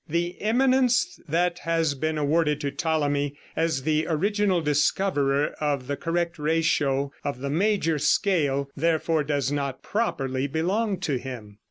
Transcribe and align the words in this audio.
The 0.09 0.41
eminence 0.41 1.19
that 1.27 1.59
has 1.59 1.93
been 1.93 2.17
awarded 2.17 2.59
to 2.61 2.71
Ptolemy 2.71 3.37
as 3.55 3.83
the 3.83 4.07
original 4.07 4.59
discoverer 4.59 5.53
of 5.59 5.85
the 5.85 5.95
correct 5.95 6.39
ratio 6.39 7.11
of 7.23 7.37
the 7.39 7.51
major 7.51 7.99
scale, 7.99 8.67
therefore, 8.75 9.23
does 9.23 9.51
not 9.51 9.83
properly 9.83 10.47
belong 10.47 10.99
to 11.01 11.19
him. 11.19 11.59